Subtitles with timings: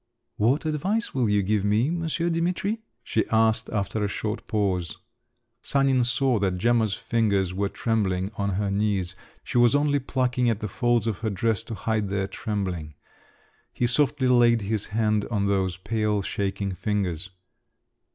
[0.37, 4.97] "What advice will you give me, Monsieur Dimitri?" she asked, after a short pause.
[5.61, 9.15] Sanin saw that Gemma's fingers were trembling on her knees….
[9.43, 12.95] She was only plucking at the folds of her dress to hide their trembling.
[13.73, 17.29] He softly laid his hand on those pale, shaking fingers.